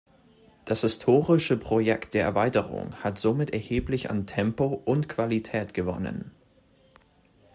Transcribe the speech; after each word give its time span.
Das 0.65 0.81
historische 0.81 1.57
Projekt 1.57 2.15
der 2.15 2.23
Erweiterung 2.23 2.91
hat 3.03 3.19
somit 3.19 3.51
erheblich 3.51 4.09
an 4.09 4.25
Tempo 4.25 4.65
und 4.83 5.07
Qualität 5.07 5.75
gewonnen. 5.75 6.31